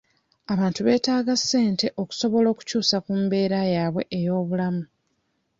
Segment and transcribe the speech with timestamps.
[0.53, 4.83] Abantu beetaaga ssente okusobola okukyuusa ku mbeera yaabwe ey'obulamu.